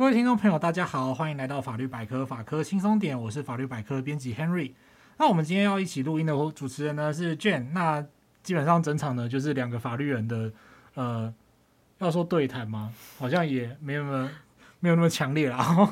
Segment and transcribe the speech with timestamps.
[0.00, 4.72] 各位听众朋友，大家好，欢迎来到法律百科法科轻松点，我是法律百科编辑 Henry。
[5.18, 7.72] 那我们今天要一起录音的主持人呢是 Jane。
[7.72, 8.02] 那
[8.42, 10.50] 基本上整场呢就是两个法律人的
[10.94, 11.34] 呃，
[11.98, 12.94] 要说对谈吗？
[13.18, 14.30] 好像也没有那么
[14.78, 15.90] 没有那么强烈啦。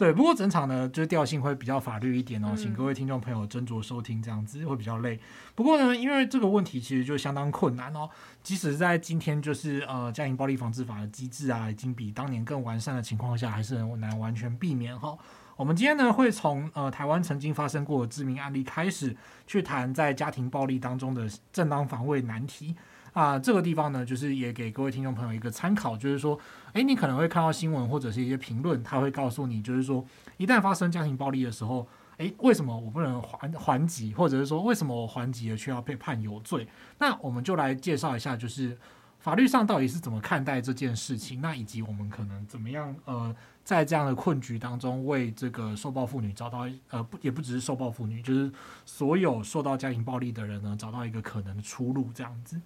[0.00, 5.20] 对，不过整场呢，就是调性会比较法律一点哦，请各位听众朋友斟酌收听，这样子会比较累。
[5.54, 8.08] 不过呢，因为这个问题其实就相当困难哦，
[8.42, 15.14] 即使在今天就是呃家庭暴力防治法的机制啊，已经比当年更完善的情况下，还是很难完全避免哈。
[15.54, 19.14] 我们今天呢，会从呃台湾曾经发生过的知名案例开始，
[19.46, 22.74] 去谈在家庭暴力当中的正当防卫难题。
[23.12, 26.38] 啊，这个地方呢，就是也给各位听众朋友一个参考，就是说，
[26.74, 30.04] 诶，你可能会看到新闻或者是一些评论，他会告诉你，就是说，
[30.36, 31.86] 一旦发生家庭暴力的时候，
[32.18, 36.68] 诶，为什么我不能还还击，或者是说，为什么我还击了却要被判有罪？
[36.98, 38.78] 那我们就来介绍一下，就是
[39.18, 48.52] 法律上到底是怎么看待这件事情，那以及我们可能怎么样，呃，在这样的困局当中，为这个受暴妇女找到，呃，不，也不只是受暴妇女，就是
[48.86, 52.60] 所有受到家庭暴力的人呢，找到一个可能的出路，这样子。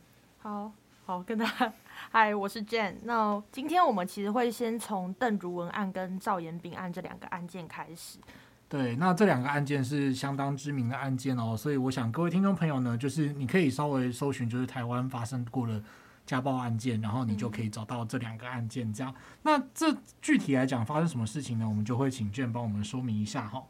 [0.45, 0.71] 好
[1.07, 1.73] 好跟大家，
[2.11, 2.97] 嗨，我是 Jane。
[3.05, 8.19] 那今天我们其实会先从邓如文案跟赵延炳案这两个案件开始。
[8.69, 15.83] 对，那这两个案件是相当知名的案件哦，所以我想各位听众朋友呢，就是你可以稍微搜寻，就是台湾发生过的
[16.27, 18.93] 家暴案件，然后你就可以找到这两个案件。
[18.93, 21.67] 这样，那这具体来讲发生什么事情呢？
[21.67, 23.65] 我们就会请 Jane 帮我们说明一下哈。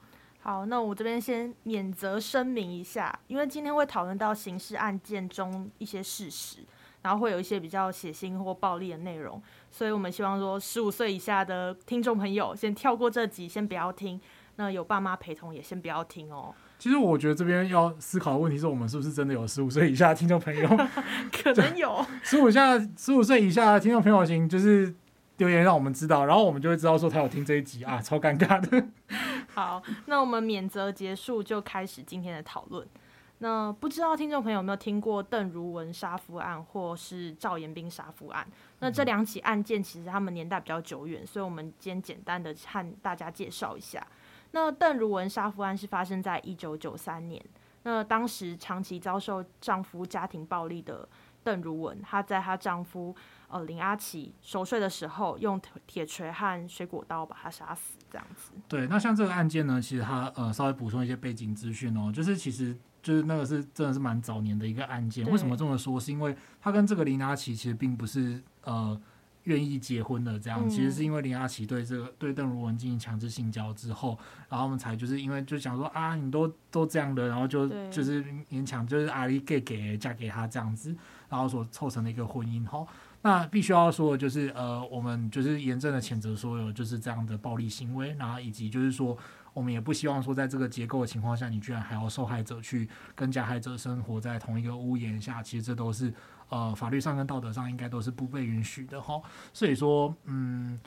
[0.47, 6.59] 好，那我这边先免责声明一下，因为今天会讨论到刑事案件中一些事实，
[7.01, 14.21] 然后会有一些比较血腥或暴力的内容，所以我们希望说十五岁以下的听众朋友先跳过这集，先不要听。
[14.57, 16.55] 那有爸妈陪同也先不要听哦。
[16.79, 20.69] 其实我觉得这边要思考的问题是我们是不是真的有十五岁以下的听众朋友？
[21.33, 24.95] 可能有十五下十五岁以下的听众朋友型就是。
[25.39, 28.87] 留言让我们知道，然后我们就会知道说他有听这一集啊，超尴尬的。
[29.55, 32.85] 好，那我们免责结束，就开始今天的讨论。
[33.39, 38.45] 那不知道听众朋友有没有听过邓如文杀夫案，或是赵延斌杀夫案？
[38.81, 44.05] 那这两起案件其实他们年代比较久远，所以我们今天简单的和大家介绍一下。
[44.51, 47.41] 那邓如文杀夫案是发生在一九九三年，
[47.85, 51.09] 那当时长期遭受丈夫家庭暴力的
[51.45, 53.15] 邓如文，她在她丈夫。
[53.49, 58.53] 呃，林阿奇熟睡的时候，用铁锤和水果刀把他杀死，这样子。
[58.67, 65.25] 对，那像这个案件呢，其实他呃稍微补充一些背景资讯哦，就是其实就是那个是真的是蛮早年的一个案件。
[65.31, 66.01] 为什么这么说？
[66.01, 69.01] 是因为他跟这个林阿奇其实并不是呃
[69.45, 74.19] 愿意结婚的，这样、嗯、其实是因为林阿奇对这个对邓如文进行强制性交之后，
[74.49, 80.97] 然后我们才就是因为就想说啊，你都都这样的，然后就就是勉强就是阿里给给嫁给他这样子，
[81.29, 82.87] 然后所凑成的一个婚姻哈。
[83.27, 89.17] 那必须要说就是，呃，我们就是严正的谴责所有就是这样的暴力行为，然后以及就是说，
[89.55, 96.13] 我们也不希望说，在这个结构的情况下，你居然还要受害者去跟加害者生活在同一个屋檐下，其实这都是
[96.51, 99.19] 呃法律上跟道德上应该都是不被允许的哈。
[99.55, 100.79] 所以说，嗯，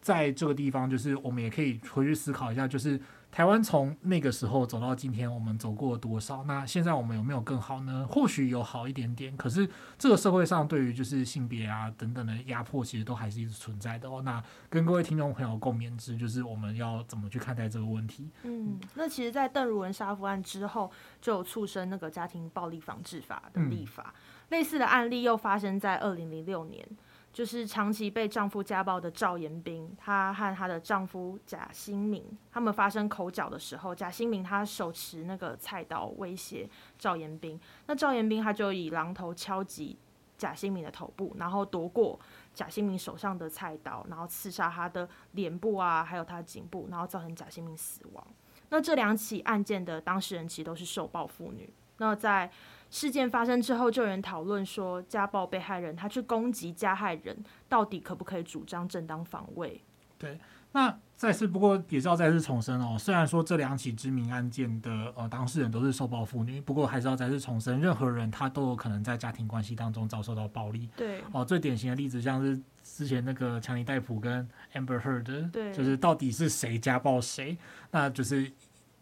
[0.00, 3.00] 在这个地方，就是我们也可以回去思考一下，就是。
[3.34, 6.44] 台湾从那个时候走到今天，我们走过了多少？
[6.44, 8.06] 那现在我们有没有更好呢？
[8.08, 9.68] 或许有好一点点，可是
[9.98, 14.22] 这个社会上对于就是性别啊等等的压迫，其实都还是一直存在的哦。
[14.22, 14.40] 那
[14.70, 18.30] 跟各位听众朋友共勉之，就是我们要怎么去看待这个问题？
[18.44, 20.88] 嗯，那其实，在邓如文杀夫案之后，
[21.20, 26.86] 就有促生那个家庭暴力防治法的立法，嗯、类似的案例又发生在二零零六年。
[27.34, 39.98] 就是长期被丈夫家暴的赵延彬，她和她的丈夫贾新明，他们发生口角的时候，贾新明他手持那个菜刀威胁赵延彬，那赵延彬他就以榔头敲击
[40.38, 42.18] 贾新明的头部，然后夺过
[42.54, 48.24] 贾新明手上的菜刀，然后刺杀他的脸部啊，还有他的颈部，然后造成贾新明死亡。
[48.68, 51.68] 那这两起案件的当事人其实都是受暴妇女。
[51.98, 52.50] 那在
[52.90, 57.36] 事件发生之后，就有人讨论说，家暴被害人他去攻击加害人，
[57.68, 59.82] 到底可不可以主张正当防卫？
[60.18, 60.38] 对，
[60.72, 70.88] 那再次不过也是要再次重申哦，虽然说这两起知名案件的呃当事人都是受暴妇女，不过还是要再次重申，任何人他都有可能在家庭关系当中遭受到暴力。
[70.96, 77.56] 对，哦，最典型的例子像是之前那个强尼戴普跟 Amber Heard，对，就是到底是谁家暴谁，
[77.90, 78.52] 那就是。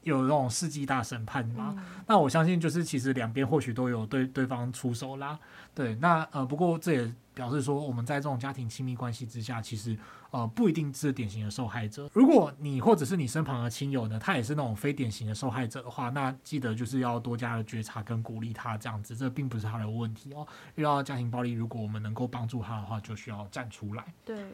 [0.02, 1.74] 有那种世纪大审判嘛？
[1.76, 5.38] 嗯、那我相信就是其实两边或许都有对对方出手啦。
[5.74, 9.96] 对，那呃不过这也表示说我们在这种家庭亲密关系之下，其实
[10.30, 12.10] 呃不一定是典型的受害者。
[12.12, 20.46] 如果你或者是你身旁的亲友呢，他也是那种非典型的受害者的话，那记得就是要多加的觉察跟鼓励他这样子，这并不是他的问题哦。
[20.74, 24.04] 遇到家庭暴力，如果我们能够帮助他的话，就需要站出来。
[24.24, 24.44] 对。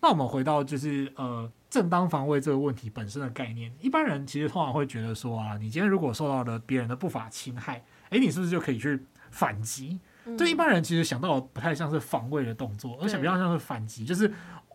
[0.00, 8.98] 那我们回到就是呃正当防卫这个问题本身的概念，一般人其实通常会觉得说啊，你今天如果受到了别人的不法侵害，诶，你是不是就可以去
[9.30, 9.98] 反击？
[10.36, 14.32] 对一般人其实想到不太像是防卫的动作，而且比较像是反击，就是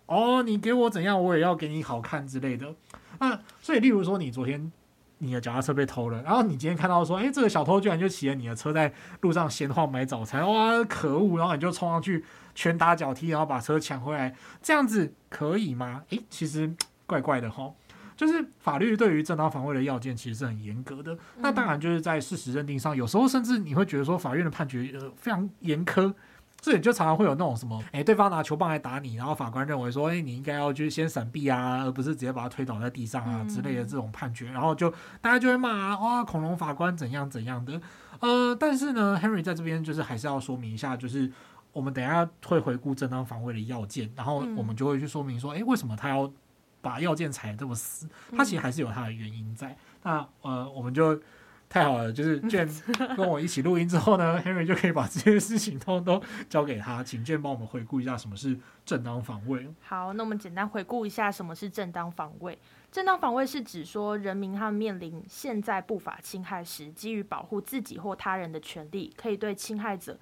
[0.07, 2.73] 哦，你给我怎样，我也要给你好看之类的。
[3.19, 4.71] 那所以，例如说，你昨天
[5.23, 11.37] 你的脚踏车被偷了，然后你今天看到说，哎，这个小偷居然就骑着你的车在路上闲晃买早餐，哇，可恶！
[11.37, 12.23] 然后你就冲上去
[12.53, 16.03] 拳打脚踢，然后把车抢回来，这样子可以吗？
[16.09, 16.71] 诶，其实
[17.05, 17.71] 怪怪的哈。
[18.15, 26.13] 就是法律对于正当防卫的要件其实是很严格的，那当然就是在事实认定上，有时候甚至你会觉得说法院的判决呃非常严苛，
[26.63, 34.89] 这里就常常会有那种什么，诶，对方拿球棒来打你，然后法官认为说，诶，你应该要去先闪避啊，而不是直接把他推倒在地上啊之类的这种判决，然后就
[35.19, 37.81] 大家就会骂啊，哇，恐龙法官怎样怎样的，
[38.21, 41.29] 呃，但是呢，Henry 在这边就是还是要说明一下，就是
[41.73, 46.31] 我们等一下会回顾正当防卫的要件，然后我们就会去说明说，诶，为什么他要。
[46.83, 49.69] 把要件踩得这么死，他其实还是有他的原因在。
[49.69, 51.17] 嗯、那呃，我们就
[51.73, 52.69] 太好了，就是 Jane
[53.17, 58.55] 跟我一起录音之后呢，Henry 就可以把这些事情通通都交给他，请 Jane 帮我们回顾一下什么是
[58.85, 59.67] 正当防卫。
[59.81, 62.55] 好，那我们简单回顾一下什么是正当防卫。
[62.91, 70.15] 正当防卫是指说，人民他们面临现在不法侵害时，基于保护自己或他人的权利，可以对侵害者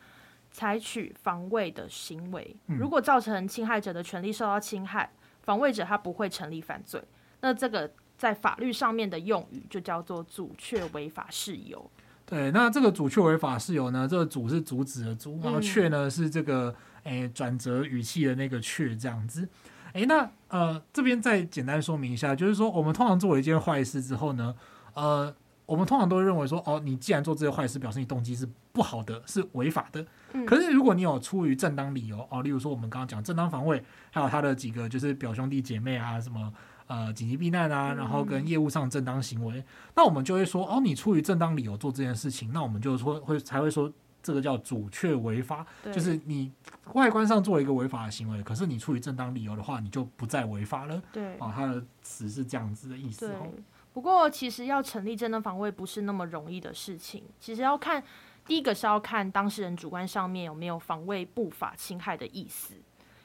[0.51, 2.56] 采取防卫的行为。
[2.68, 5.12] 如果造成侵害者的权利受到侵害，
[5.42, 7.03] 防卫者他不会成立犯罪，
[7.42, 11.89] 那这个在法律上面的用语就叫做阻却违法事由。
[12.23, 19.50] 对，那这个阻却违法事由呢，这个阻是阻止的阻，然后却呢是这个诶转折语气的那个却这样子。
[19.94, 24.56] 诶，那呃这边再简单说明一下，就是说我们通常做了一件坏事之后呢，
[24.94, 25.33] 呃。
[25.67, 30.06] 我们通常都会认为说，哦，你既然做这些坏事，表示你动机是不好的，是违法的。
[30.45, 36.51] 可是如果你有出于正当理由，哦，例如说我们刚刚讲正当防卫，还有他的几个就是表兄弟姐妹啊，什么
[36.91, 39.63] 呃紧急避难啊，然后跟业务上正当行为，
[39.95, 43.89] 那我们就会说，哦，你出于正当理由做这件事情，那我们就说会才会说
[44.21, 46.51] 这个叫主却违法，就是你
[46.93, 51.01] 外观上做一个违法的行为，可是你出于正当理由的话，你就不再违法了。
[51.13, 53.47] 对，啊，他的词是这样子的意思哦。
[53.93, 57.23] 不过，其实要成立正当防卫不是那么容易的事情。
[57.39, 58.03] 其实要看，
[58.45, 62.75] 第一个是要看当事人主观上面有没有防卫不法侵害的意思，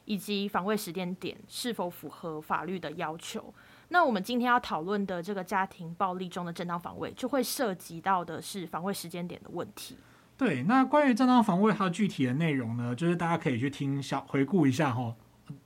[0.07, 3.53] 以及防卫时间点是否符合法律的要求。
[3.89, 9.97] 那我们今天要讨论的这个家庭暴力中的正当防卫，就会涉及到的是防卫时间点的问题。
[10.37, 15.15] 对，那关于正当防卫它具体的内容呢，就是大家可以去听小回顾一下哈。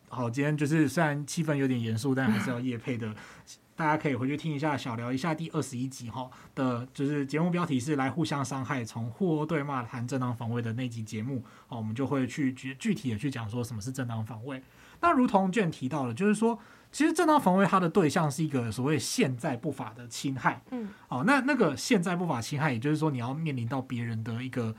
[0.09, 3.15] 好，今天就是虽然气氛有点严肃，但还是要夜配的。
[3.81, 14.63] 大家可以回去听一下，小聊一下第二十一集哈的，就是节目标题是“来互相伤害，从互殴对骂谈正当防卫”的那集节目，哦，我们就会去具具体的去讲说什么是正当防卫。
[15.01, 16.59] 那如同卷提到的，就是说，
[16.93, 24.77] 其实正当防卫它的对象是一个所谓现在不法的侵害，嗯，哦，那那个现在不法侵害，也就是说你要面临到别人的一个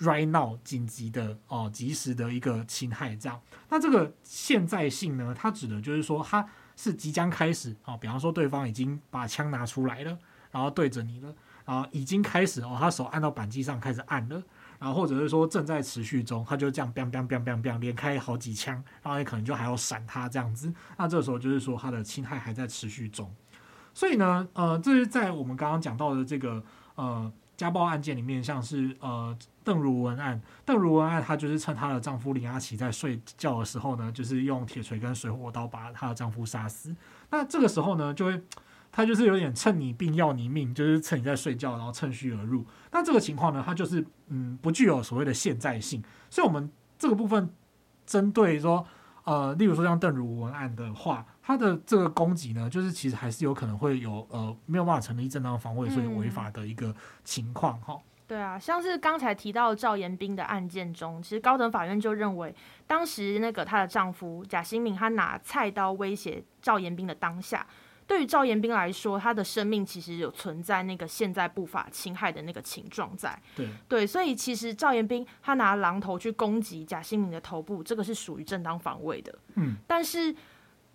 [0.00, 3.40] right now 紧急的哦及时的一个侵害，这样。
[3.68, 6.44] 那这个现在性呢，它指的就是说它。
[6.78, 10.16] 是即将开始哦，比方说对方已经把枪拿出来了，
[10.52, 11.34] 然后对着你了，
[11.64, 14.40] 然后已经开始哦，他手按到扳机上开始按了，
[14.78, 23.28] 然后或者是说正在持续中，他就这样 biang biang biang biang biang 连开好几枪，然后你可能就还要闪他这样子，那这时候就是说他的侵害还在持续中，
[23.92, 26.62] 所以呢，呃，这是在我们刚刚讲到的这个
[26.94, 27.32] 呃。
[27.58, 29.36] 家暴案件里面，像是呃
[29.68, 36.96] 邓如文案，邓如文案，她就是趁她的丈夫林阿奇在睡觉的时候呢，就是用铁锤跟水火刀把她的丈夫杀死。
[37.28, 38.42] 那这个时候呢，就会
[38.90, 42.64] 她就是有点趁你病要你命，就是趁你在睡觉，然后趁虚而入。
[42.90, 46.02] 那这个情况呢，它就是嗯不具有所谓的现在性。
[46.30, 47.50] 所以我们这个部分
[48.06, 48.86] 针对说。
[49.24, 58.00] 呃，例如说像邓如文案的话，他的这个攻击呢，就是其实还是有可能会有呃没有办法成立正当防卫，所以违法的一个情况哈、嗯。
[58.28, 62.54] 对啊，像是刚才提到赵延斌的案件中，其实高等法院就认为，
[62.86, 67.66] 当时那个她的丈夫贾新明他拿菜刀威胁赵延斌的当下。
[68.06, 73.38] 对于赵延斌来说，他的生命其实有存在那个现在不法侵害的那个情状在。
[73.56, 79.34] 对对，所以其实赵延斌他拿榔头去攻击贾新明的头部，这个是属于正当防卫的。
[79.54, 80.36] 嗯，但是。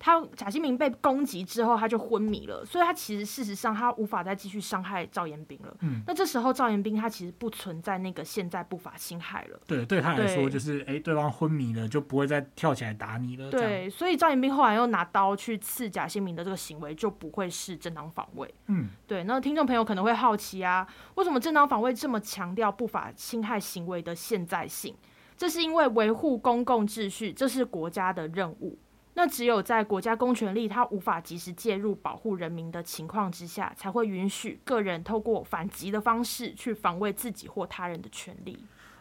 [0.04, 5.74] 他贾新明被攻击之后，他就昏迷了，所以他其实事实上他无法再继续伤害赵延斌了。
[5.80, 9.58] 嗯，那这时候赵延斌他其实不存在那个现在不法侵害了。
[9.66, 13.50] 对，对他来说就是，哎，对方昏迷了，就不会再跳起来打你了。
[13.50, 18.54] 对，所以赵延斌后来又拿刀去刺贾新明的这个行为就不会是正当防卫。
[18.68, 19.24] 嗯，对。
[19.24, 24.94] 那听众朋友可能会好奇啊，为什么正当防卫这么强调不法侵害行为的现在性？
[25.38, 28.78] 这是因为维护公共秩序，这是国家的任务。
[29.16, 38.58] 那只有在国家公权力它无法及时介入保护人民的情况之下，才会允许个人透过反击的方式去防卫自己或他人的权利。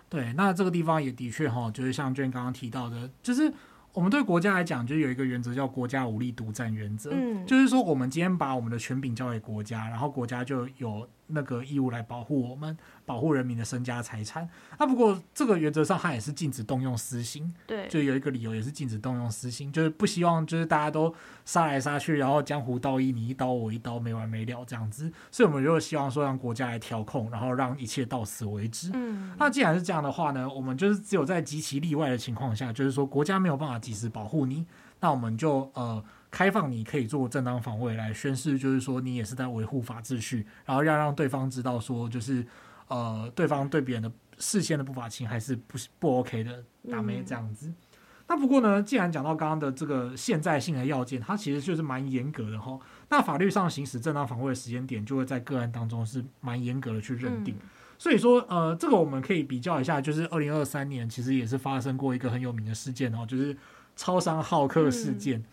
[0.08, 3.52] 对，那这个地方也的确哈，就是像娟刚刚提到的，就是。
[3.94, 12.76] 我们对国家来讲，就有一个原则叫国家武力独占原则，嗯，就是说我们今天把我们的权柄交给国家，然后国家就有那个义务来保护我们。
[13.04, 14.48] 保护人民的身家财产。
[14.78, 17.52] 那、啊、不过这个原则上，它也是禁止动用私刑。
[17.66, 21.12] 对，就有一个理由，也是禁止动用私刑，就是不希望就是大家都
[21.44, 25.12] 杀来杀去，然后江湖道义，你一刀我一刀，没完没了这样子。
[25.32, 28.90] 所以我们就希望说，让国家来调控，然后让一切到此为止。
[28.94, 34.64] 嗯，那既然是这样的话呢，我们就是只有在极其例外的情况下，就是说国家没有办法及时保护你，
[35.00, 36.02] 那我们就呃
[36.32, 42.44] 开放你可以做正当防卫来宣示，就是说你也是在维护法秩序，然后要让对方知道说就是。
[42.88, 47.68] 呃，对方对别人的视线的不法侵害是不不 OK 的，打没这样子。
[47.68, 47.74] 嗯、
[48.28, 52.78] 那不过呢，既然讲到刚刚的这个现在性的要件，它其实就是蛮严格的哈。
[53.08, 57.54] 那法律上行使正当防卫的时间点，就会在个案当中是蛮严格的去认定。
[57.54, 63.56] 嗯、所以说，呃，这个我们可以比较一下，就是二零二三年其实也是发生过一个很有名的事件哦，就是
[63.96, 65.38] 超商好客事件。
[65.38, 65.44] 嗯、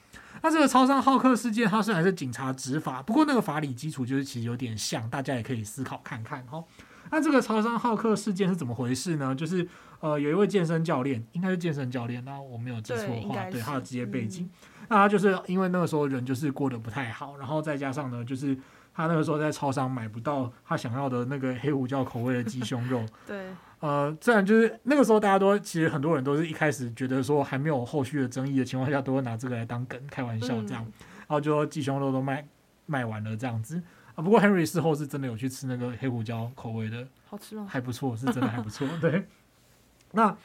[0.41, 6.63] 那这个超商好客事件，它虽然是警察执法，不过那个法理基础就是其实有点像，大家也可以思考看看哈。
[7.12, 9.34] 那这个超商好客事件是怎么回事呢？
[9.34, 9.67] 就是
[10.00, 18.55] 呃，有一位健身教练，应该是健身教练，那我没有记错的话，对，对他的职业背景，嗯、那他就是因为那个时候人就是过得不太好，然后再加上呢，就是
[18.93, 23.48] 他那个时候在超商买不到他想要的那个黑胡椒口味的鸡胸肉，对，
[23.79, 32.45] 呃，自然就是那个时候大家都其实很多人都是一开始觉得说还没有后续的争议的情况下，都会拿这个来当梗开玩笑这样，嗯、然后就说鸡胸肉都卖
[32.86, 33.81] 卖完了这样子。
[34.15, 37.65] 不过 Henry 事后是真的有去吃那个黑胡椒口味的，好吃吗？
[37.69, 38.86] 还不错，是真的还不错。
[39.00, 39.25] 对，
[40.12, 40.36] 那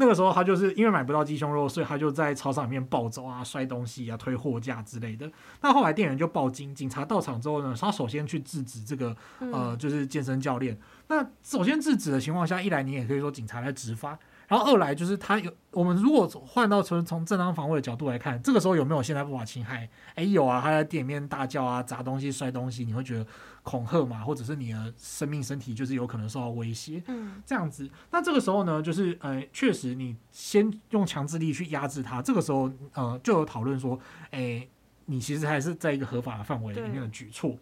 [0.00, 5.28] 那个时候他就是因为买不到鸡胸肉，所以他就在操场里面暴走啊、摔东西啊、推货架之类的。
[5.60, 10.78] 那后来店员就报警，警察到场之后呢，他首先去制止这个呃，就是健身教练。
[11.08, 14.18] 那首先制止的情况下，一来你也可以说警察在执法。
[14.48, 19.88] 然后二来就是他有，我们如果换到从从正当防卫的角度来看，这个时候有没有现在不法侵害？
[20.14, 23.26] 哎，有啊，他在店里面大叫啊，砸东西、摔东西，你会觉得
[23.62, 27.88] 恐吓嘛，或者是你的生命、身体就是有可能受到威胁，嗯，这样子。
[28.10, 34.00] 那这个时候呢，就是呃，确实你先用强制力去压制他，这个时候呃就有讨论说，
[34.30, 34.66] 哎，
[35.04, 37.54] 你其实还是在一个合法的范围里面的举措。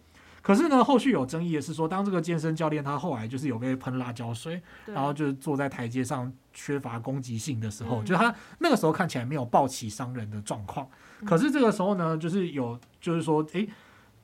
[0.47, 10.87] 可是呢，后续有争议的是说，当这个健身教练他后来就是有被喷辣椒水，然后就是坐在台阶上缺乏攻击性的时候，嗯、就是他那个时候看起来没有暴起伤人的状况。
[11.19, 13.67] 嗯、可是这个时候呢，就是有就是说，诶，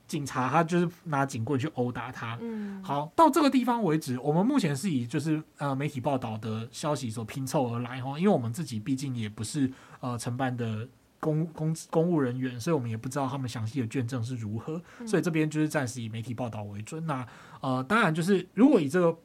[0.07, 2.37] 警察他就是拿警棍去殴打他。
[2.39, 10.87] 嗯，好，到这个地方为止，我们目前是以就是呃媒体报道的消息所拼凑而来哈，因为我们自己毕竟也不是呃承办的。
[11.23, 17.05] 公公公务人员，所以我们也不知道他们详细的卷证是如何，所以这边就是暂时以媒体报道为准。
[17.05, 17.25] 那
[17.61, 19.17] 呃，当然就是如果以这个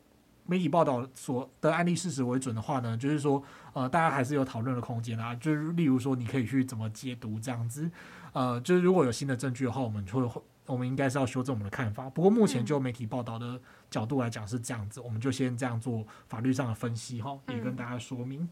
[0.46, 5.34] 媒体报道所的案例事实为准的话呢，就是说呃，大家还是有讨论的空间啊。
[5.34, 7.90] 就是例如说，你可以去怎么解读这样子。
[8.32, 12.08] 呃，就是如果有新的证据的话，我们就会我们应该是要修正我们的看法。
[12.08, 18.48] 不过目前就媒体报道的角度来讲是这样子，我们就先这样做法律上的分析哈，也跟大家说明。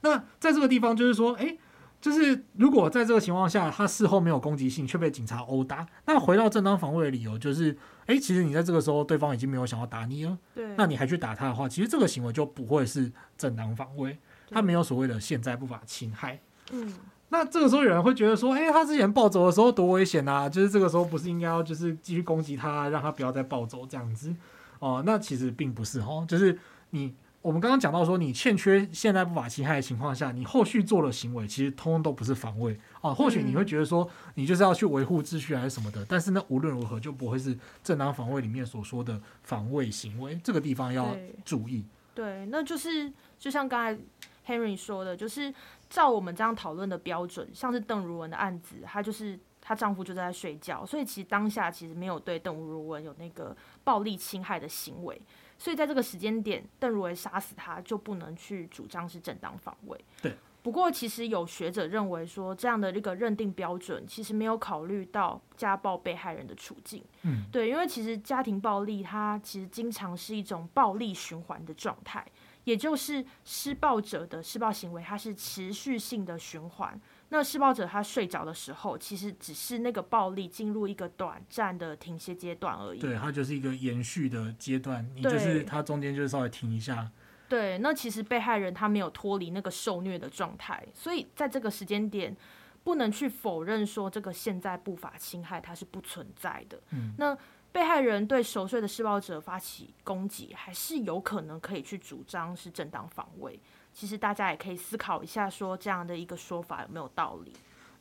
[0.00, 1.58] 那在这个地方就是说，诶。
[2.02, 14.18] 就是如果在这个情况下，他事后没有攻击性，却被警察殴打，那回到正当防卫的理由就是，哎，其实你在这个时候，对方已经没有想要打你了，对，那你还去打他的话，其实这个行为就不会是正当防卫，
[14.50, 16.40] 他没有所谓的现在不法侵害。
[16.72, 16.92] 嗯，
[17.28, 24.34] 那这个时候有人会觉得说，哎，他之前暴走的时候多危险啊，就是这个时候不是应该要就是继续攻击他，让他不要再暴走这样子
[24.80, 25.00] 哦？
[25.06, 26.58] 那其实并不是哦，就是
[26.90, 27.14] 你。
[27.42, 33.12] 我们刚刚讲到说，你欠缺现在不法侵害的情况下，你后续做的行为其实通通都不是防卫啊。
[33.12, 40.40] 或许你会觉得说，你就是要去维护秩序还是什么的，但是呢，无论如何就不会是正当防卫里面所说的防卫行为。
[40.44, 41.84] 这个地方要注意。
[42.14, 44.00] 对，对，那就是就像刚才
[44.46, 45.52] Henry 说的，就是
[45.90, 55.20] 照我们这样讨论的标准，像是邓如文的案子，她就是她丈夫就在睡觉，所以其实当下其实没有对邓如文有那个暴力侵害的行为。
[55.62, 60.04] 所以在这个时间点，邓如为杀死他就不能去主张是正当防卫。
[60.20, 60.34] 对。
[60.60, 67.04] 不过，其实有学者认为说，这样的一个认定标准，其实没有考虑到家暴被害人的处境。
[67.22, 67.44] 嗯。
[67.52, 72.26] 对，因为其实家庭暴力它其实经常是一种暴力循环的状态，
[72.64, 77.00] 也就是施暴者的施暴行为，它是持续性的循环。
[77.32, 83.00] 那施暴者他睡着的时候，其实只是那个暴力进入一个短暂的停歇阶段而已。
[83.00, 87.10] 对，它就是一个延续的阶段，你就是它中间就是稍微停一下。
[87.48, 92.36] 对，那其实被害人他没有脱离那个受虐的状态，所以在这个时间点，
[92.84, 96.78] 不能去否认说这个现在不法侵害它是不存在的。
[96.90, 97.34] 嗯，那
[97.72, 103.58] 被害人对熟睡的施暴者发起攻击，还是有可能可以去主张是正当防卫。
[103.92, 107.52] 其实大家也可以思考一下，说这样的一个说法有没有道理？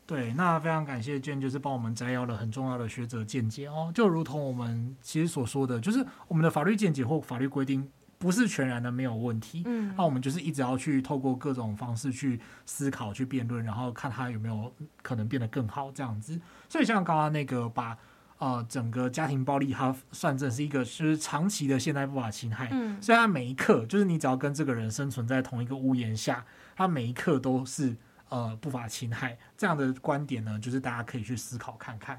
[0.08, 3.92] 对，那非常感谢卷，就是帮我们摘要了很重要的学者见解哦。
[3.94, 9.64] 就如同我们其实所说的，就是我们的法律见解或法律规定不是全然的没有问题。
[9.66, 16.40] 嗯，那我们就是一直要去透过各种方式去思考、去辩论，然后看它有没有可能变得更好这样子。
[16.68, 17.98] 所以像刚刚那个把
[18.42, 26.44] 呃整个家庭暴力它算成是一个就是长期的现代不法侵害，嗯，所以它每一刻就是你只要跟这个人生存在同一个屋檐下，
[26.76, 27.96] 它每一刻都是。
[28.32, 32.18] 呃，不法侵害这样的观点呢，就是大家可以去思考看看。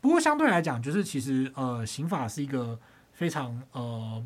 [0.00, 2.78] 不过相对来讲，就是其实呃，刑法是一个
[3.12, 4.24] 非常呃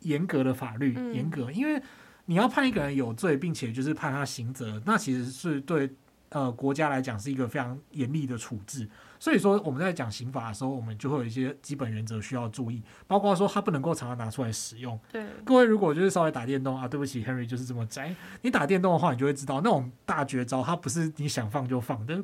[0.00, 1.82] 严格的法律，严格，因为
[2.24, 5.92] 你要判一个人有罪，并且就是判他刑责，那其实是对。
[6.30, 14.96] 呃，国家来讲是一个非常严厉的处置，所以说我们在讲刑法的时候，我们就会有一些基本原则需要注意，包括说它不能够常常拿出来使用。
[15.10, 18.14] 对，各位如果就是稍微打电动啊，对不起，Henry 就是这么宅。
[18.42, 22.22] 你打电动的话，你就会知道那种大绝招，它不是你想放就放的。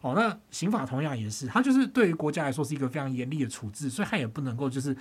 [0.00, 4.96] 哦，那刑法同样也是，它就是对于国家来说是一个非常严厉的处置，所以它也不能够就是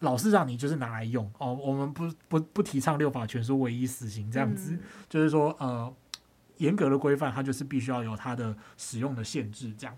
[0.00, 1.32] 老是让你就是拿来用。
[1.38, 5.90] 哦，我们不不不提倡六法全书唯一死刑这样子，嗯、就是说呃。
[6.58, 9.96] 严格的规范，它就是必须要有它的使用的限制，这样。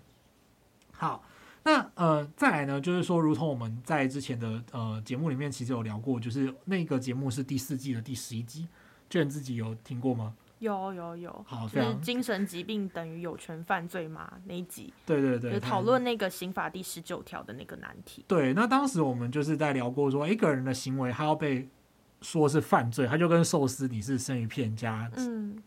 [0.91, 1.23] 好，
[1.63, 8.67] 那呃，再来呢，就是说，如同我们在之前的呃节目里面其实有聊过，就是那个节目是第四季的第十一集，
[9.09, 10.33] 卷自己有听过吗？
[10.59, 11.45] 有有有。
[11.47, 14.33] 好，就是精神疾病等于有权犯罪吗？
[14.45, 14.93] 那一集？
[15.05, 18.25] 对对对，就讨论那个刑法第十九条的那个难题。
[18.27, 21.69] 对，那当时我们就是在聊过说，一个人的行为他要被。
[22.21, 25.09] 说是犯罪，他就跟寿司你是生鱼片加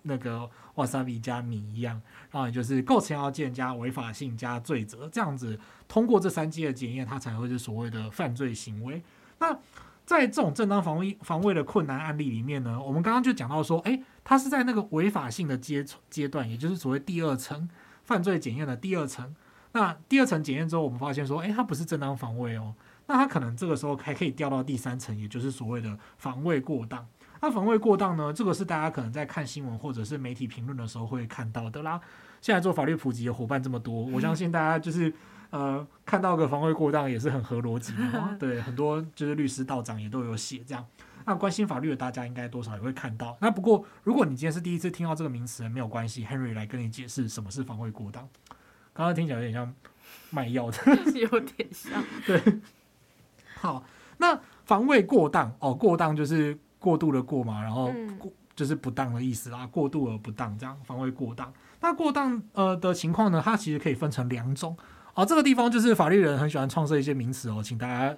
[0.03, 9.03] 那个瓦萨比加米一样，然后也就是构成要件加违法性加罪责，这样子通过这三阶的检验，它才会是所谓的犯罪行为。
[9.39, 9.59] 那
[10.05, 17.69] 在这种正当防卫防卫的困难案例里面呢，我们刚刚就讲到说，诶，它是在那个违法性的阶阶段，也就是所谓第二层
[18.05, 19.35] 犯罪检验的第二层。
[19.73, 22.75] 那第二层检验之后，我们发现说，诶，它不是正当防卫哦。
[23.07, 27.07] 那他可能这个时候还可以掉到第三层，也就是所谓的防卫过当。
[27.41, 28.33] 那防卫过当呢？
[28.33, 32.01] 这个是大家可能在看新闻或者是媒体评论的时候会看到的啦。
[32.41, 35.13] 现在做法律普及的伙伴这么多，我相信大家就是
[35.51, 38.37] 呃看到个防卫过当也是很合逻辑的。
[38.39, 40.87] 对，很多就是律师道长也都有写这样。
[41.25, 43.37] 那关心法律的大家应该多少也会看到。
[43.41, 48.29] 那不过如果你今天是第一次听到这个名词，没有关系，Henry 来跟你解释什么是防卫过当。
[48.93, 49.75] 刚刚听起来有点像
[50.31, 50.79] 卖药的，
[51.19, 52.41] 有点像， 对。
[53.63, 53.85] 好，
[54.19, 61.53] 那防卫过当哦，过当就是过度的过嘛，然后过就是不当的意思啦，过度而不当这样，防卫过当。
[61.81, 64.77] 那过当呃的情况呢，它其实可以分成两种
[65.15, 65.25] 哦。
[65.25, 68.17] 这个地方就是法律人很喜欢创设一些名词哦，请大家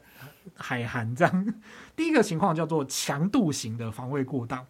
[0.54, 1.54] 海涵这样。
[1.94, 4.66] 第一个情况叫做强度型的防卫过当。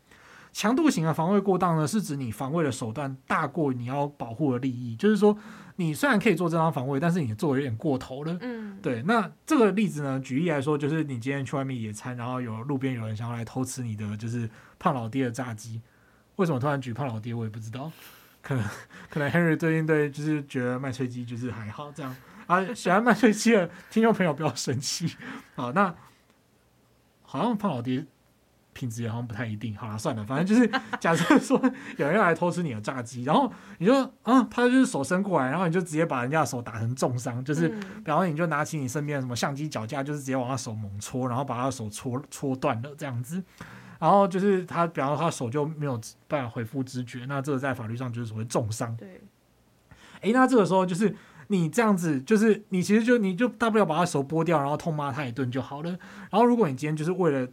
[0.55, 5.37] 强度型的防卫过当呢，是指你防卫的手段大过你要保护的利益，就是说
[5.77, 8.39] 你虽然可以做正当防卫，但是你做的有点过头了。
[8.41, 9.03] 嗯，对。
[9.03, 15.83] 那这个例子呢，举例来说，就是你今天去外面野餐，然后有路边有人想要来偷吃你的就是胖老爹的炸鸡，
[16.37, 17.91] 为什么突然举胖老爹，我也不知道。
[18.41, 18.65] 可能
[19.11, 22.15] 可能 Henry 最近对就是觉得麦脆鸡就是还好这样
[22.47, 25.17] 啊，喜欢麦脆鸡的听众朋友不要生气。
[25.57, 25.93] 好，那
[27.23, 28.07] 好像胖老爹。
[28.75, 31.59] 品质也好像不太一定，好了，算了，反正就是 假设说
[31.97, 37.73] 有人要来偷吃你的炸鸡，然后你就啊，他就是手伸过来，然后你就直接把人家的手打成重伤，就是，
[38.05, 43.43] 然后你就拿起你身边的什么相机脚架，就是直接往他手猛戳，然后把他的手戳戳断了这样子，
[44.01, 48.95] 然后就是他，比方说他手就没有办法恢复知觉，那这个在法律上就是所谓重伤。
[48.97, 49.21] 对，
[50.21, 51.15] 哎，那这个时候就是
[51.49, 55.91] 你这样子，就是你其实就你就大不了把他手剥掉，然后痛骂他一顿就好了。
[56.31, 57.47] 然后如果你今天就是为了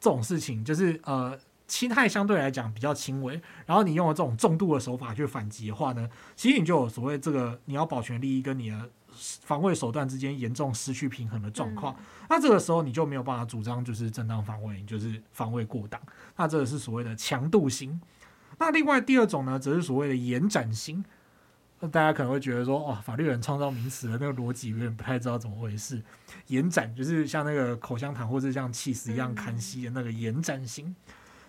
[0.00, 16.00] 这种事情就是呃侵害相对来讲比较轻微，然后你用了这种重度的手法去反击的话呢，其实你就有所谓这个你要保全利益跟你的防卫手段之间严重失去平衡的状况，嗯、那这个时候你就没有办法主张就是正当防卫，就是防卫过当，
[16.36, 18.00] 那这个是所谓的强度型。
[18.58, 21.04] 那另外第二种呢，则是所谓的延展型。
[21.78, 26.02] 那大家可能会觉得说，哦，法律人创造名词的那个逻辑有点不太知道怎么回事。
[26.46, 30.96] 延展就是像那个口香糖或者像气死一样看戏的那个延展型。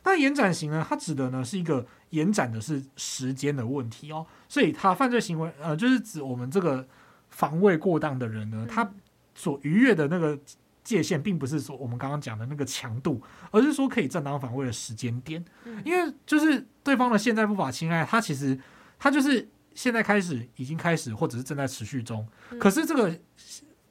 [0.04, 4.26] 那延展型呢，它指的呢是一个延展的是时间的问题哦。
[4.50, 6.86] 所以它犯罪行为呃，就是指我们这个
[7.30, 8.90] 防卫过当的人呢，他
[9.34, 10.38] 所逾越的那个
[10.84, 15.44] 界限，并不是说我们刚刚讲的那个强度，而是说可以正当防卫的时间点。
[15.86, 18.60] 因为就是对方的现在不法侵害，他其实
[19.00, 19.48] 他就是。
[19.78, 22.28] 现在开始已经开始，或者是正在持续中。
[22.50, 23.16] 嗯、可是这个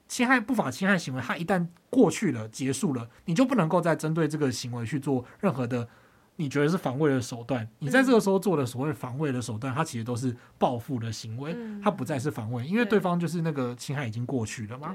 [0.08, 5.88] 侵害不法侵害行为，它一旦过去了、结束了，你就不能够再针对这个行为去做任何的
[6.34, 7.68] 你觉得是防卫的手段。
[7.78, 14.92] 你在这个时候做的所谓防卫的手段，它其实都是报复的行为，它不再是防卫，因为对方就是那个侵害已经过去了嘛。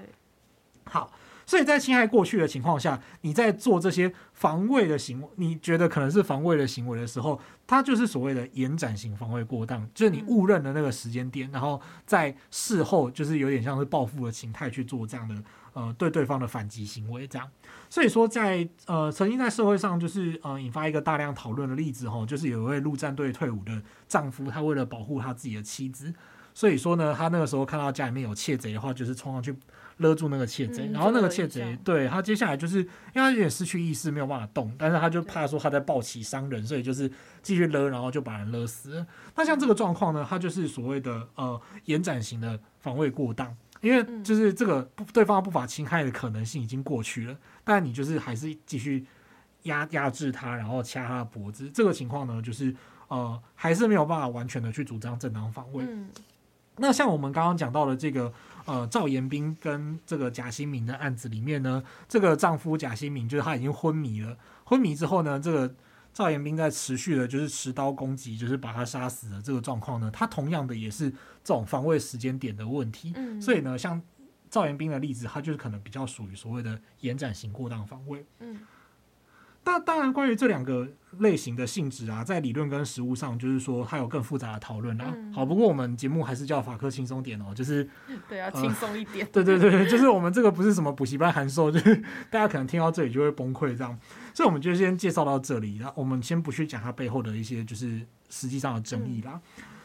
[0.83, 1.09] 好。
[1.45, 15.35] 所以在侵害过去的情况下，你在做这些防卫的行为，你觉得可能是防卫的行为的时候，它就是所谓的延展型防卫过当，就是你误认了那个时间点，然后在事后就是有点像是报复的形态去做这样的
[15.73, 17.47] 呃对对方的反击行为这样。
[17.89, 26.13] 所以说在呃曾经在社会上就是呃引发一个大量讨论的例子哈，就是有一位陆战队退伍的丈夫，他为了保护他自己的妻子，
[26.53, 29.53] 所以说呢，他那个时候看到家里面有窃贼的话，就是冲上去。
[30.01, 37.09] 勒住那个窃贼，然后那个窃贼对他接下来就是因为他有点失去意识，没有办法动，但是他就怕说他在暴起伤人，所以就是
[37.41, 39.05] 继续勒，然后就把人勒死。
[39.35, 44.81] 那像这个状况呢，他就是所谓的呃延展型的防卫过当，因为就是这个
[45.13, 49.05] 对方不法侵害的可能性已经过去了，但你就是还是继续
[49.63, 52.75] 压压制他，然后掐他的脖子，这个情况呢，就是
[53.07, 55.85] 呃还是没有办法完全的去主张正当防卫。
[56.77, 58.33] 那像我们刚刚讲到的这个。
[58.65, 64.37] 呃，赵延斌跟这个贾新明的案子里面呢，这个丈夫贾新明就是他已经昏迷了。
[64.63, 65.75] 昏迷之后呢，这个
[66.13, 73.13] 赵延斌在持续的就是持刀攻击，就是把他杀死的这个状况呢，他同样的也是这种防卫时间点的问题。
[73.15, 74.01] 嗯，所以呢，像
[74.49, 78.25] 赵延斌的例子，他就是可能比较属于所谓的延展型过当防卫。
[78.39, 78.59] 嗯。
[79.63, 80.87] 那当然，关于这两个
[81.19, 85.13] 类型的性质啊，在理论跟实务上，就是说它有更复杂的讨论啦。
[85.31, 87.87] 好，不过我们节目还是叫法科轻松点哦，就是
[88.27, 89.27] 对啊，轻松一点。
[89.31, 91.95] 对对对，就是我们这个不是什么补习班函授，就是
[92.31, 93.95] 大家可能听到这里就会崩溃这样。
[94.33, 99.39] 所以我们就先介绍到这里，然后我们先不去讲它背后的一些就是实际上的争议啦。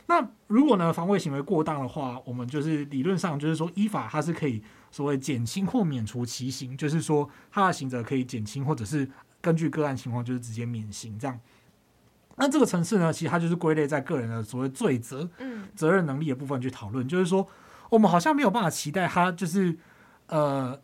[0.07, 9.07] 那如果呢，防卫行为过当的话，我们就是理论上就是说依法它是可以所谓减轻或免除其刑，就是说它的刑责可以减轻或者是。
[9.47, 11.39] 根据个案情况，就是直接免刑这样。
[12.35, 15.31] 那这个层次呢，其实它就是归类在个人的所谓罪责、
[15.77, 17.07] 责任能力的部分去讨论。
[17.07, 17.47] 就是说，
[17.89, 19.79] 我们好像没有办法期待他，就是
[20.27, 20.77] 呃，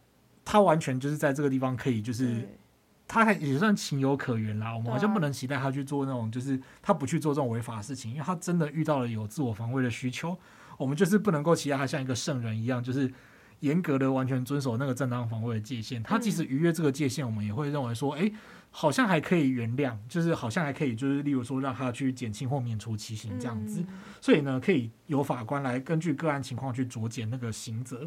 [0.45, 2.49] 他完全就是在这个地方可以，就是
[3.09, 4.73] 他还也算情有可原啦。
[4.73, 10.39] 我们好像不能期待他去做那种，就是他不去做这种违法的事情，因为他真的遇到了有自我防卫的需求。
[10.79, 13.13] 我们就是不能够期待他像一个圣人一样，就是。
[13.63, 18.35] 严格的完全遵守那个正当防卫的界限，他即使逾越这个界限，我们也会认为说，哎、欸，
[18.73, 23.85] 好像还可以原谅，就是好像还可以，就是例如说让他去减轻或免除其刑这样子。
[24.21, 28.05] 所以呢，可以由法官来根据个案情况去酌减那个刑责。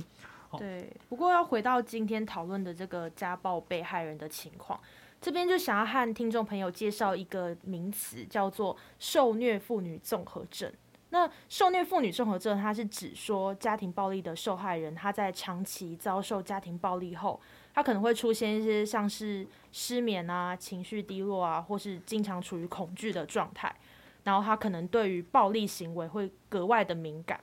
[0.58, 4.80] 对，不过要回到今天讨论的这个家暴被害人的情况，
[5.22, 10.70] 这边就想要和听众朋友介绍一个名词，叫做受虐妇女综合症。
[11.18, 17.40] 那受虐妇女综合症，它是指说家庭暴力的受害人，他在长期遭受家庭暴力后，
[17.74, 23.74] 他可能会出现一些像是失眠啊、情绪低落啊，或是经常处于恐惧的状态，
[24.26, 27.40] 然后他可能对于暴力行为会格外的敏感。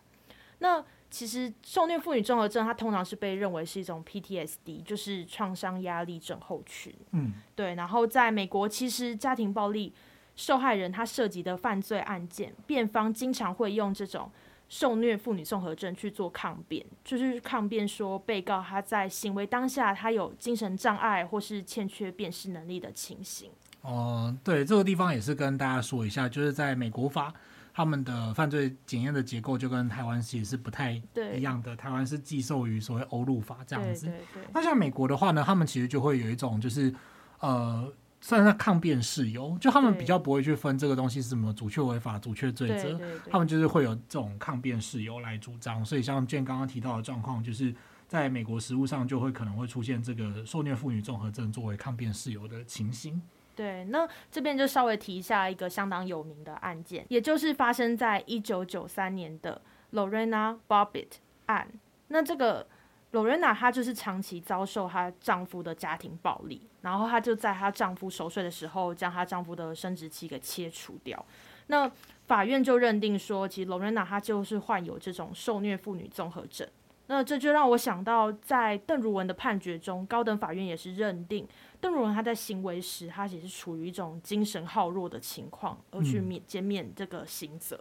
[0.58, 6.94] 那其实受虐妇女综合症，它通常是被认为是一种 PTSD，就是创伤压力症候群。
[7.12, 7.74] 嗯，对。
[7.74, 9.94] 然后在美国，其实家庭暴力。
[10.34, 14.30] 受害人他涉及的犯罪案件，辩方经常会用这种
[14.68, 23.50] 受虐妇女综合症去做抗辩，就是抗辩说被告他在行为当下他有精神障碍或是欠缺辨识能力的情形。
[23.82, 27.30] 哦、呃，对，这个地方也是跟大家说一下，就是在美国法，
[27.74, 30.92] 他们的犯罪检验的结构就跟台湾其实是不太
[31.34, 31.76] 一样的。
[31.76, 34.06] 台湾是寄受于所谓欧陆法这样子。
[34.06, 34.42] 对对对。
[34.54, 36.94] 那像美国的话呢，他们其实就会有一种就是
[37.40, 37.92] 呃。
[38.24, 45.84] 算是抗辩事由，就他们比较不会去分这个东西是什么主确违法、主确罪责，他们就是会有这种抗辩事由来主张。
[45.84, 47.74] 所以像 Jane 刚刚提到的状况，就是
[48.06, 53.20] 在美国实务上就会可能会出现这个受虐妇女综合症作为抗辩事由的情形。
[53.56, 59.60] 对，那这边就稍微提一下一个相当有名的案件，也就是发生在一九九三年的
[59.92, 61.14] Lorena Bobbitt
[61.46, 61.68] 案。
[62.06, 62.68] 那这个。
[63.12, 71.24] 罗瑞娜她就是长期遭受她丈夫的家庭暴力，然后她就在她丈夫熟睡的时候，将她丈夫的生殖器给切除掉。
[71.66, 71.90] 那
[72.26, 76.66] 法院就认定说，其实罗瑞娜她就是患有这种受虐妇女综合症。
[77.08, 81.46] 那这就让我想到，在邓如文的判决中，高等法院也是认定
[81.80, 87.78] 邓如文她在行为时，她也是处于一种精神耗弱的情况，而去免减免这个刑责。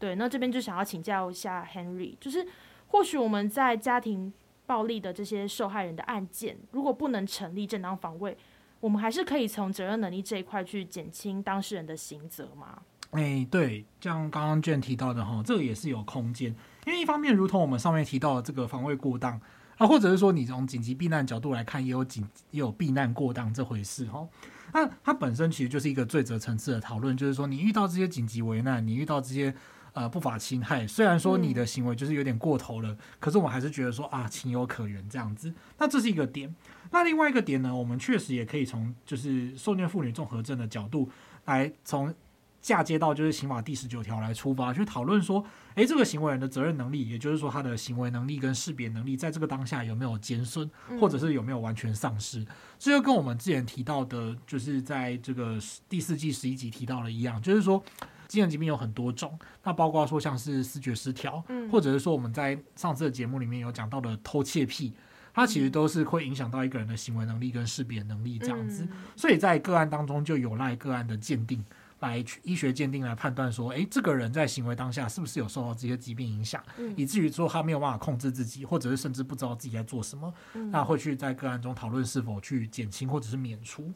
[0.00, 2.44] 对，那这边就想要请教一下 Henry，就是
[2.88, 4.34] 或许我们在家庭。
[4.66, 8.36] 暴力的这些受害人的案件，如果不能成立正当防卫，
[8.80, 12.82] 我们还是可以从责任能力这一块去减轻当事人的刑责吗？
[13.12, 19.40] 哎、欸，对，像刚刚卷提到的哈，这个也是有空间，因为一方面，如同我们上面提到的这个防卫过当
[19.78, 24.26] 啊，或者是说你从紧急避难角度来看，也有紧也有避难过当这回事哈。
[24.74, 29.54] 那它本身其实就是一个罪责层次的讨论，就是说你遇到这些紧急危难，你遇到这些
[29.96, 35.52] 呃不法侵害，虽然说你的行为就是有点过头了，嗯、可是我们还是觉得说啊情有可原这样子。
[35.78, 36.54] 那这是一个点。
[36.92, 41.10] 那另外一个点呢，我们确实也可以从就是受虐妇女综合症的角度
[41.46, 42.14] 来从。
[42.62, 45.44] 嫁接到就是刑法第十九条来出发去讨论说，
[45.76, 50.68] 诶，这个行为人的责任能力，也就是说他的行为能力跟识别能力，在这个当下有没有减损，
[51.00, 52.44] 或者是有没有完全丧失？
[52.76, 55.56] 这就跟我们之前提到的，就是在这个
[55.88, 57.80] 第四季十一集提到的一样，就是说
[58.26, 64.92] 精神疾病有很多种，那包括说像是视觉失调，或者是说我们在上次的节目里面有讲到的偷窃癖，
[65.32, 68.86] 它其实都是会影响到一个人的行为能力跟识别能力这样子，
[69.16, 71.64] 所以在个案当中就有赖个案的鉴定。
[72.00, 83.90] 来医学鉴定来判断说，诶，这个人在行为当下是不是有受到这些疾病影响，嗯、以至于说他没有办法控制自己，或者是甚至不知道自己在做什么，嗯、那会去在个案中讨论是否去减轻或者是免除。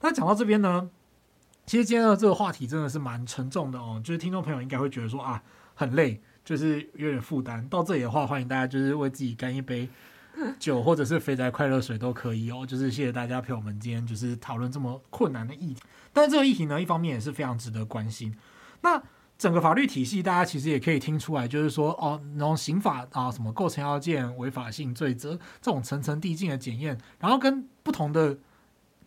[0.00, 0.88] 那讲到这边呢，
[1.70, 5.40] 其实今天的这个话题真的是蛮沉重的哦，就是听众朋友应该会觉得说啊，
[5.72, 7.64] 很累，就是有点负担。
[7.68, 9.88] 到这里的话，欢迎大家就是为自己干一杯。
[10.58, 15.80] 酒或者是肥宅快乐水都可以哦，就是谢谢大家陪我们今天就是讨论这么困难的议题。
[16.12, 18.36] 但是这个议题呢，一方面也是非常值得关心。
[18.80, 19.00] 那
[19.38, 28.36] 整个法律体系，大家其实也可以听出来，就是说哦，那种刑法啊，什么构成要件、违法性、罪责这种层层递进的检验，然后跟不同的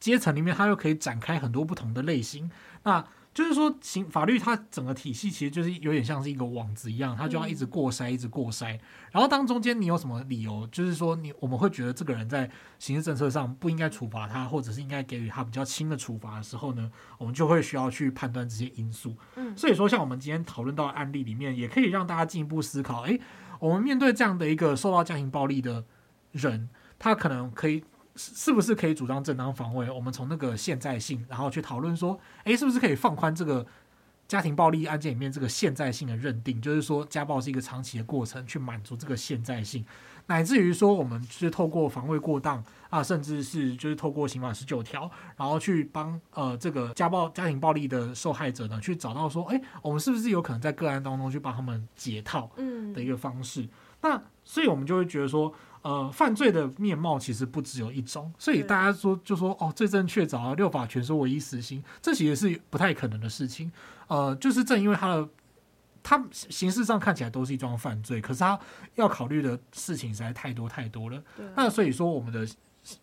[0.03, 2.51] 阶层里面，它又可以展开很多不同的类型。
[2.83, 3.01] 那
[3.33, 8.77] 就是说，刑法律它整个体系其实就是有点像是一个网子一样，它就要一直过筛，一直过筛。
[9.13, 19.15] 然后当中间你有什么理由，就是说你我们会觉得这个人在刑事政策上不应该处罚他，或者是应该给予他比较轻的处罚的时候呢，我们就会需要去判断这些因素。
[19.37, 23.21] 嗯，所以说像我们今天讨论到的案例里面，也可以让大家进一步思考：诶，
[23.57, 25.85] 我们面对这样的一个受到家庭暴力的
[26.33, 26.67] 人，
[26.99, 27.85] 他可能可以。
[28.15, 29.89] 是不是可以主张正当防卫？
[29.89, 33.65] 我们从那个现在性，然后去讨论说，诶，是不是可以放宽这个
[34.27, 36.61] 家庭暴力案件里面这个现在性的认定？
[36.61, 39.83] 就是说，家暴是一个长期的过程，去满足这个现在性，
[40.27, 53.67] 乃至于说，我们是透过防卫过当啊，甚至是就是透过刑法十九条，然后去帮呃这个家暴家庭暴力的受害者呢，去找到说，诶，我们是不是有可能在个案当中去帮他们解套嗯的一个方式？
[54.01, 55.51] 那所以我们就会觉得说。
[55.83, 63.69] 呃，犯罪的面貌其实不只有一种，所以大家说就说哦，罪证确凿啊，六法全书唯一死刑，这其实是不太可能的事情。
[64.07, 65.29] 呃，就是正因为他的，
[66.01, 68.57] 他形式上看起来都是一桩犯罪，可是他
[68.95, 71.21] 要考虑的事情实在太多太多了。
[71.35, 72.47] 对那所以说，我们的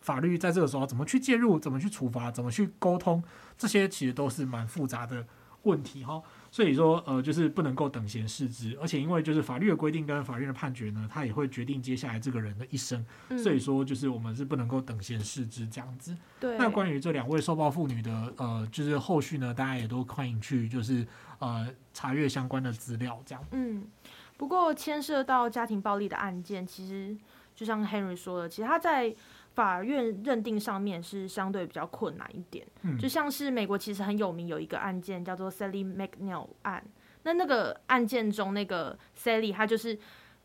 [0.01, 3.23] 法律在这个时候怎么去介入，怎么去处罚，怎么去沟通，
[3.59, 5.23] 这些其实都是蛮复杂的
[5.63, 6.19] 问题哈。
[6.53, 13.03] 所以说，呃，就是不能够等闲视之，而且因为就是法律的规定跟法院的判决呢，它也会决定接下来这个人的一生。
[13.29, 16.13] 嗯、所以说，就是我们是不能够等闲视之这样子。
[16.41, 16.57] 对。
[16.57, 21.07] 那关于这两位受暴妇女的，呃，就是后续呢，大家也都欢迎去就是
[21.39, 23.41] 呃查阅相关的资料这样。
[23.51, 23.87] 嗯。
[24.35, 27.15] 不过牵涉到家庭暴力的案件，其实
[27.55, 29.15] 就像 Henry 说的，其实他在。
[29.53, 36.83] 法院认定上面是相对比较困难一点，嗯、就像是美国其实很有名有一个案件叫做 Sally McNeil 案，
[37.23, 39.99] 那那个案件中那个 Sally 她就是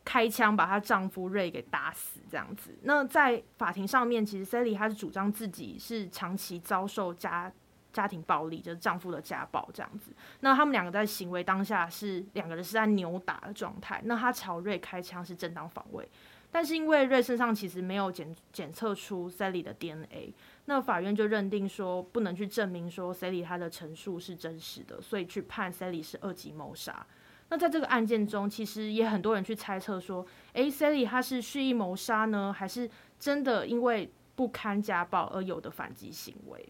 [0.04, 2.76] 开枪把她丈夫 Ray 给打死这样子。
[2.82, 7.52] 那在法庭上面，其实 Sally 她是主张自己是长期遭受家
[7.92, 10.12] 家庭暴力，就是丈夫的家暴这样子。
[10.40, 16.08] 那他们两个在行为当下是两个人是在扭打的状态，那她朝 Ray 开枪是正当防卫。
[16.50, 20.32] 但是因为瑞身上其实没有检检测出 Sally 的 DNA，
[20.64, 27.06] 那法院就认定说不能去证明说 Sally 她的陈述是真实的，所以去判 Sally 是二级谋杀。
[27.48, 36.68] 那在这个案件中，其实也很多人去猜测说，诶，Sally 她是蓄意谋杀呢，还是真的因为不堪家暴而有的反击行为？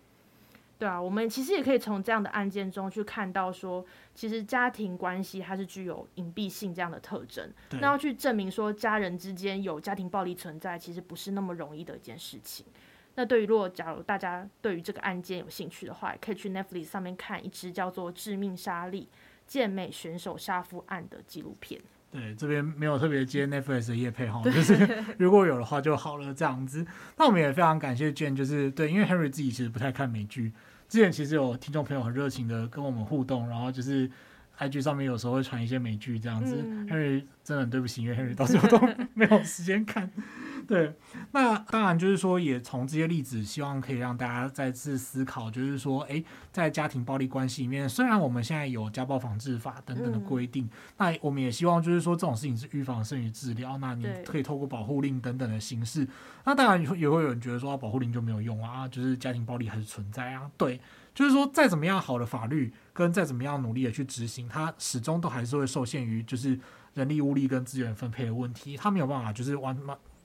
[0.79, 3.85] 对啊，我们其实也可以从这样的案件中去看到说，
[4.15, 7.51] 其实家庭关系它是具有隐蔽性这样的特征。
[7.71, 12.67] 那要去证明说家人之间有家庭暴力存在，其实不是那么容易的一件事情。
[13.15, 19.09] 那对于如果假如大家对于这个案件有兴趣的话，也可以去 Netflix 上面看一支叫做《致命杀力：
[19.47, 21.81] 健美选手杀夫案》的纪录片。
[22.11, 24.75] 对，这边没有特别接 Netflix 的业配哈，就是
[25.19, 26.87] 如果有的话就好了这样子。
[27.19, 30.53] 那我们也非常感谢 Jane，就是对，因为 Henry 自己其实不太看美剧。
[30.89, 34.09] 之前其实有听众朋友很热情的跟我们互动，然后就是
[34.59, 36.57] IG 上面有时候会传一些美剧这样子。
[36.65, 38.81] 嗯、Henry 真的很对不起，因为 Henry 到时候都
[39.13, 40.11] 没有时间看。
[40.67, 40.93] 对，
[41.33, 53.79] 那当然就是说，也从这些例子，希望可以让大家再次思考，就是说，哎，在家庭暴力关系里面，虽然我们现在有家暴防治法等等的规定，嗯、那我们也希望就是说，这种事情是预防胜于治疗。
[53.79, 56.07] 那你可以透过保护令等等的形式。
[56.45, 60.51] 那当然也会有人觉得说，啊、保护令就没有用啊，就是家庭暴力还是存在啊。
[60.57, 60.81] 对，
[61.15, 66.59] 就是说，再怎么样好的法律，跟再怎么样努力的去执行，它始终都还是会受限于就是
[66.95, 69.77] 人力、物力跟资源分配的问题，它没有办法就是完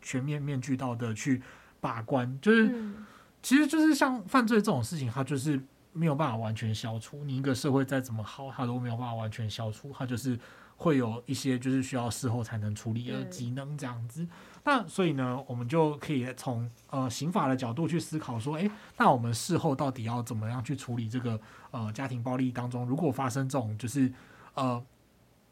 [0.02, 1.42] 全面面俱到的去
[1.80, 3.06] 把关，就是、嗯、
[3.42, 5.62] 其实就是像犯罪这种事情，它就是
[5.94, 7.24] 没有办法完全消除。
[7.24, 10.40] 你一个社会再怎么好，它都没有办法完全消除，它就是
[10.78, 14.28] 会有一些就是需要事后才能处理的机能这样子。
[14.64, 21.40] 那所以呢，我们就可以从呃刑法的角度去思考说，诶，那我们事后到底要怎么样去处理这个
[21.72, 24.12] 呃家庭暴力当中，如果发生这种就是
[24.54, 24.84] 呃。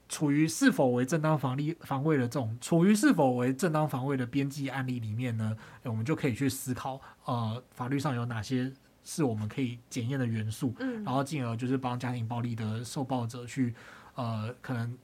[0.09, 13.75] 处于是否为正当防力防卫的这种，处于是否为正当防卫的边际案例里面呢，我们就可以去思考，呃，法律上有哪些是我们可以检验的元素，嗯，然后进而就是帮家庭暴力的受暴者去，
[14.15, 14.97] 呃，可能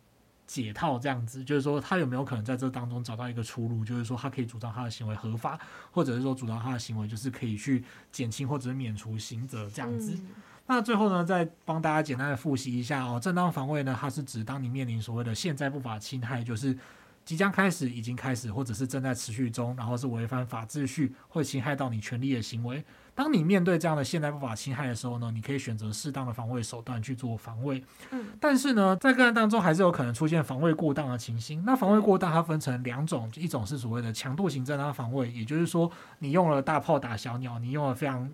[0.47, 5.59] 解套这样子，就是说他有没有可能在这当中找到一个出路，就是说他可以主张他的行为合法，
[5.91, 10.13] 或者是说主张他的行为就是可以去减轻或者是免除刑责这样子。
[10.13, 10.27] 嗯
[10.67, 13.19] 那最后呢，再帮大家简单的复习一下哦。
[13.21, 16.75] 正当防卫呢，它是指当你面临所谓的现在不法侵害，就是
[17.23, 22.83] 即将开始、已经开始，或者是正在持续中，然后是违反法秩序，或侵害到你权利的行为。
[23.13, 27.83] 当你面对这样的现在不法侵害的时候呢，你可以选择适当的防卫手段去做防卫。
[28.09, 31.63] 嗯，但是呢，在个案当中还是有可能出现防卫过当的情形。
[31.63, 38.27] 那防卫过当它分成两种，一种是所谓的强度型正当防卫，也就是说你用了大炮打小鸟，你用了非常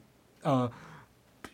[0.44, 0.72] 呃。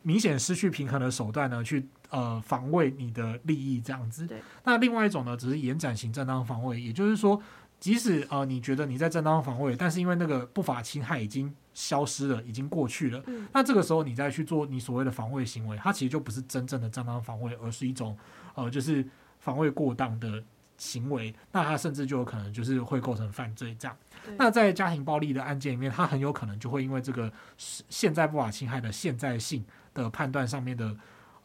[0.08, 4.26] 明显失去平衡的手段呢，去呃防卫你的利益这样子。
[4.26, 4.41] 对。
[4.63, 7.38] 那另外一种呢，只是延展型正当防卫，也就是说，
[7.78, 13.46] 即使呃你觉得你在正当防卫，但是因为那个不法侵害已经消失了，已经过去了，嗯。
[13.54, 18.17] 那这个时候你再去做你所谓的防卫行为，它其实就不是真正的正当防卫，而是一种
[18.56, 19.06] 呃就是
[19.39, 20.41] 防卫过当的
[20.78, 21.36] 行为。
[21.52, 23.98] 那它甚至就有可能就是会构成犯罪这样。
[24.38, 29.65] 那在家庭暴力的案件里面，它很有可能就会因为这个现在不法侵害的现在性。
[30.03, 30.95] 的判断上面的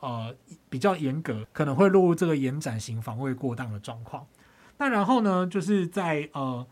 [0.01, 0.35] 呃
[0.69, 4.27] 比较严格，可能会落入这个延展型防卫过当的状况。
[4.79, 6.67] 那然后呢，就是在呃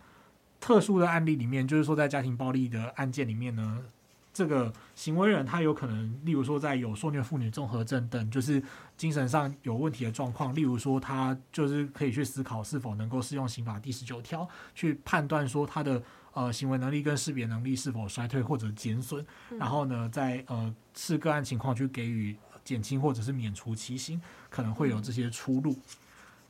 [0.60, 3.84] 特殊的案例里面，就是说在家庭暴力的案件里面呢，
[4.32, 8.62] 这个行为人他有可能，例如说在有受虐妇女综合症等，就是
[8.96, 16.02] 精神上有问题的状况，例如说他就是可以去思考是否能够适用刑法第十九条去判断说他的。
[16.32, 25.72] 呃，行为能力跟识别能力是否衰退或者减损，嗯，然后呢，在呃视个案情况去给予减轻或者是免除其刑，可能会有这些出路。
[25.72, 25.99] 嗯。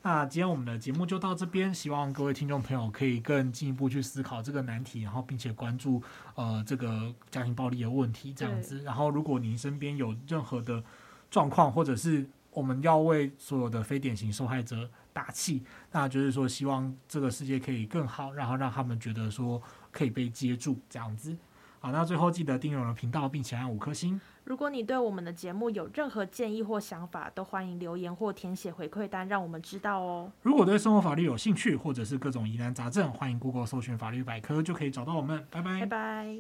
[0.03, 6.03] 那今天我们的节目就到这边，希望各位听众朋友可以更进一步去思考这个难题，然后并且关注
[6.35, 8.81] 呃这个家庭暴力的问题这样子。
[8.81, 10.83] 然后，如果您身边有任何的
[11.31, 19.61] 状况，或者是我们要为所有的非典型受害者打气，那就是说希望这个世界可以更好，然后让他们觉得说
[19.91, 21.37] 可以被接住这样子。
[21.81, 24.21] 好，那最后记得订阅我的频道，并且按五颗星。
[24.45, 30.31] 如果你对我们的节目有任何建议或想法，都欢迎留言或填写回馈单，让我们知道哦。
[30.43, 35.43] 如果对生活法律有兴趣，或者是各种疑难杂症，欢迎 Google 搜寻法律百科，就可以找到我们。
[35.51, 35.81] 拜拜。
[35.81, 36.37] 拜拜。